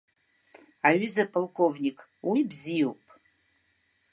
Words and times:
Аҩыза 0.87 1.23
аполковник, 1.27 1.97
уи 2.29 2.39
бзиоуп. 2.49 2.99